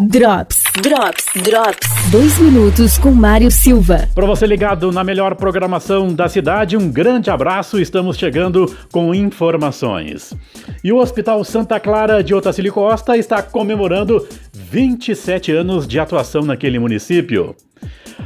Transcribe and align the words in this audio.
Drops, 0.00 0.64
Drops, 0.82 1.24
Drops. 1.44 2.10
Dois 2.10 2.36
minutos 2.40 2.98
com 2.98 3.12
Mário 3.12 3.48
Silva. 3.48 4.08
Para 4.12 4.26
você 4.26 4.44
ligado 4.44 4.90
na 4.90 5.04
melhor 5.04 5.36
programação 5.36 6.12
da 6.12 6.28
cidade, 6.28 6.76
um 6.76 6.90
grande 6.90 7.30
abraço. 7.30 7.80
Estamos 7.80 8.18
chegando 8.18 8.66
com 8.90 9.14
informações. 9.14 10.34
E 10.82 10.92
o 10.92 10.96
Hospital 10.96 11.44
Santa 11.44 11.78
Clara 11.78 12.24
de 12.24 12.34
Otacílio 12.34 12.72
Costa 12.72 13.16
está 13.16 13.40
comemorando 13.40 14.26
27 14.52 15.52
anos 15.52 15.86
de 15.86 16.00
atuação 16.00 16.42
naquele 16.42 16.80
município. 16.80 17.54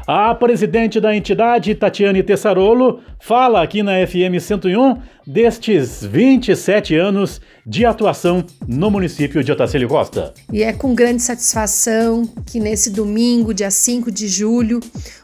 A 0.07 0.34
presidente 0.34 1.00
da 1.00 1.14
entidade, 1.14 1.75
Tatiane 1.75 2.23
Tessarolo, 2.23 3.00
fala 3.21 3.62
aqui 3.62 3.82
na 3.82 4.07
FM 4.07 4.41
101 4.41 4.96
destes 5.27 6.03
27 6.03 6.95
anos 6.96 7.41
de 7.66 7.84
atuação 7.84 8.45
no 8.66 8.90
município 8.90 9.45
de 9.45 9.53
Otacílio 9.53 9.89
Costa. 9.89 10.32
E 10.53 10.62
é 10.62 10.72
com 10.72 10.95
grande 10.95 11.22
satisfação 11.22 12.27
que 12.46 12.59
nesse 12.59 12.90
domingo, 12.90 13.53
dia 13.53 13.71
5 13.71 14.11
de 14.11 14.29
julho, 14.29 14.80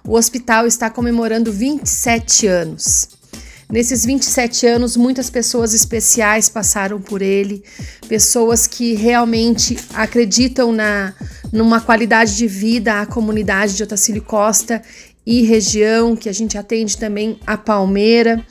o 0.06 0.15
hospital 0.15 0.67
está 0.67 0.91
comemorando 0.91 1.51
27 1.51 2.47
anos. 2.47 3.09
Nesses 3.70 4.05
27 4.05 4.67
anos, 4.67 4.97
muitas 4.97 5.31
pessoas 5.31 5.75
especiais 5.75 6.48
passaram 6.48 7.01
por 7.01 7.23
ele, 7.23 7.65
pessoas 8.06 8.67
que 8.67 8.95
realmente 8.95 9.77
acreditam 9.95 10.70
na 10.70 11.15
numa 11.55 11.81
qualidade 11.81 12.37
de 12.37 12.49
vida 12.49 13.01
à 13.01 13.07
comunidade 13.07 13.77
de 13.77 13.83
Otacílio 13.85 14.23
Costa 14.23 14.83
e 15.25 15.43
região, 15.43 16.17
que 16.17 16.29
a 16.29 16.33
gente 16.33 16.59
atende 16.59 16.99
também 16.99 17.39
a 17.47 17.57
Palmeira. 17.57 18.45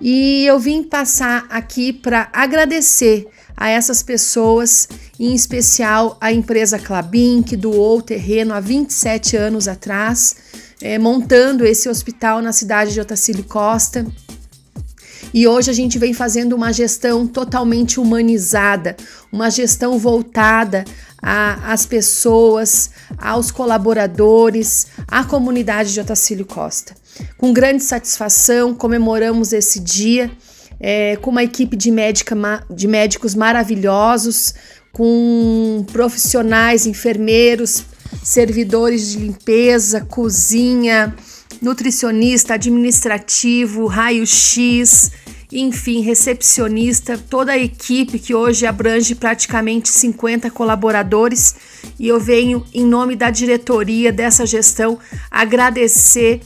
E 0.00 0.46
eu 0.46 0.56
vim 0.56 0.84
passar 0.84 1.44
aqui 1.50 1.92
para 1.92 2.28
agradecer 2.32 3.26
a 3.56 3.68
essas 3.68 4.00
pessoas, 4.00 4.88
em 5.18 5.34
especial 5.34 6.16
a 6.20 6.32
empresa 6.32 6.78
Clabin, 6.78 7.42
que 7.42 7.56
doou 7.56 7.98
o 7.98 8.02
terreno 8.02 8.54
há 8.54 8.60
27 8.60 9.36
anos 9.36 9.66
atrás, 9.66 10.36
é, 10.80 10.98
montando 11.00 11.66
esse 11.66 11.88
hospital 11.88 12.40
na 12.40 12.52
cidade 12.52 12.92
de 12.92 13.00
Otacílio 13.00 13.42
Costa. 13.42 14.06
E 15.34 15.48
hoje 15.48 15.70
a 15.70 15.74
gente 15.74 15.98
vem 15.98 16.14
fazendo 16.14 16.54
uma 16.54 16.72
gestão 16.72 17.26
totalmente 17.26 17.98
humanizada, 17.98 18.96
uma 19.32 19.50
gestão 19.50 19.98
voltada 19.98 20.84
às 21.26 21.84
pessoas, 21.84 22.90
aos 23.18 23.50
colaboradores, 23.50 24.86
à 25.08 25.24
comunidade 25.24 25.92
de 25.92 26.00
Otacílio 26.00 26.46
Costa. 26.46 26.94
Com 27.36 27.52
grande 27.52 27.82
satisfação, 27.82 28.74
comemoramos 28.74 29.52
esse 29.52 29.80
dia 29.80 30.30
é, 30.78 31.16
com 31.16 31.30
uma 31.30 31.42
equipe 31.42 31.76
de, 31.76 31.90
médica, 31.90 32.36
de 32.70 32.86
médicos 32.86 33.34
maravilhosos, 33.34 34.54
com 34.92 35.84
profissionais, 35.92 36.86
enfermeiros, 36.86 37.84
servidores 38.22 39.10
de 39.10 39.18
limpeza, 39.18 40.02
cozinha, 40.02 41.12
nutricionista, 41.60 42.54
administrativo, 42.54 43.86
raio-x, 43.86 45.10
enfim, 45.52 46.00
recepcionista, 46.00 47.16
toda 47.16 47.52
a 47.52 47.58
equipe 47.58 48.18
que 48.18 48.34
hoje 48.34 48.66
abrange 48.66 49.14
praticamente 49.14 49.88
50 49.88 50.50
colaboradores. 50.50 51.54
E 51.98 52.08
eu 52.08 52.18
venho, 52.18 52.64
em 52.74 52.84
nome 52.84 53.14
da 53.14 53.30
diretoria 53.30 54.12
dessa 54.12 54.44
gestão, 54.44 54.98
agradecer 55.30 56.40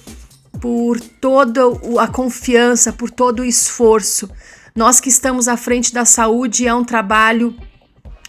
por 0.60 1.00
toda 1.00 1.62
a 1.98 2.06
confiança, 2.06 2.92
por 2.92 3.10
todo 3.10 3.40
o 3.40 3.44
esforço. 3.44 4.28
Nós 4.74 5.00
que 5.00 5.08
estamos 5.08 5.48
à 5.48 5.56
frente 5.56 5.92
da 5.92 6.04
saúde 6.04 6.66
é 6.66 6.74
um 6.74 6.84
trabalho 6.84 7.54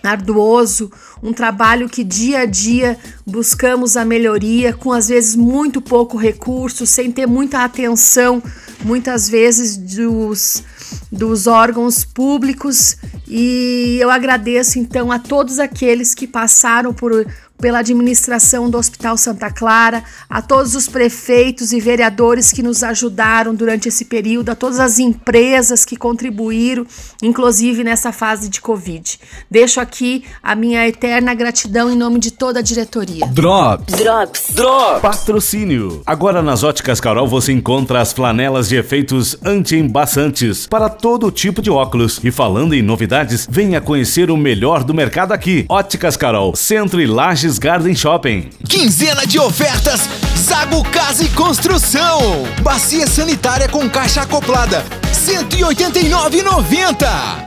arduoso, 0.04 0.92
um 1.22 1.32
trabalho 1.32 1.88
que 1.88 2.04
dia 2.04 2.40
a 2.40 2.46
dia 2.46 2.98
buscamos 3.26 3.96
a 3.96 4.04
melhoria, 4.04 4.74
com 4.74 4.92
às 4.92 5.10
vezes 5.10 5.36
muito 5.36 5.82
pouco 5.82 6.18
recurso, 6.18 6.86
sem 6.86 7.12
ter 7.12 7.28
muita 7.28 7.64
atenção, 7.64 8.42
muitas 8.84 9.30
vezes 9.30 9.78
dos, 9.78 10.64
dos 11.12 11.48
órgãos 11.48 12.04
públicos. 12.04 12.98
E 13.28 13.98
eu 14.00 14.10
agradeço 14.10 14.80
então 14.80 15.12
a 15.12 15.20
todos 15.20 15.60
aqueles 15.60 16.14
que 16.14 16.28
passaram 16.28 16.94
por, 16.94 17.26
pela 17.62 17.80
administração 17.80 18.70
do 18.70 18.78
Hospital 18.78 19.16
Santa 19.16 19.52
Clara, 19.52 20.04
a 20.28 20.42
todos 20.42 20.76
os 20.76 20.88
prefeitos 20.88 21.72
e 21.72 21.80
vereadores 21.80 22.52
que 22.52 22.64
nos 22.64 22.84
ajudaram 22.84 23.54
durante 23.54 23.88
esse 23.88 24.06
período, 24.06 24.50
a 24.50 24.56
todas 24.56 24.80
as 24.80 24.98
empresas 24.98 25.86
que 25.86 25.96
contribuíram, 25.96 26.86
inclusive 27.22 27.84
nessa 27.84 28.12
fase 28.12 28.50
de 28.50 28.60
Covid. 28.60 29.20
Deixo 29.50 29.80
aqui 29.80 30.24
a 30.42 30.56
minha 30.56 30.88
eterna 30.88 31.34
gratidão 31.34 31.92
em 31.92 31.96
nome 31.96 32.20
de 32.20 32.32
toda 32.32 32.60
a 32.60 32.64
diretoria. 32.64 33.26
Drops. 33.28 33.96
Drops. 33.96 34.44
Drops. 34.56 35.02
Patrocínio. 35.02 36.02
Agora 36.06 36.42
nas 36.42 36.64
Óticas 36.64 37.00
Carol 37.00 37.28
você 37.28 37.52
encontra 37.52 38.02
as 38.02 38.12
flanelas 38.12 38.68
de 38.68 38.76
efeitos 38.76 39.38
anti-embaçantes 39.46 40.66
para 40.66 40.90
todo 40.90 41.32
tipo 41.32 41.62
de 41.62 41.70
óculos. 41.70 42.20
E 42.24 42.32
falando 42.32 42.74
em 42.74 42.82
novidades, 42.82 43.48
venha 43.50 43.80
conhecer 43.80 44.32
o 44.32 44.38
melhor 44.38 44.84
do 44.84 44.94
mercado 44.94 45.32
aqui. 45.32 45.66
Óticas 45.70 46.18
Carol, 46.18 46.56
Centro 46.56 47.00
e 47.00 47.06
Lages 47.52 47.60
Garden 47.60 47.96
Shopping. 47.96 48.50
Quinzena 48.68 49.26
de 49.26 49.40
ofertas 49.40 50.02
Zago 50.38 50.84
Casa 50.86 51.24
e 51.24 51.30
Construção. 51.30 52.46
Bacia 52.62 53.08
sanitária 53.08 53.68
com 53.68 53.90
caixa 53.90 54.22
acoplada, 54.22 54.86
189,90. 55.12 57.40